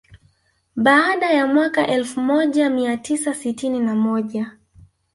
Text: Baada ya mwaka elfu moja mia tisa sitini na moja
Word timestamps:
Baada 0.75 1.29
ya 1.33 1.47
mwaka 1.47 1.87
elfu 1.87 2.21
moja 2.21 2.69
mia 2.69 2.97
tisa 2.97 3.33
sitini 3.33 3.79
na 3.79 3.95
moja 3.95 4.57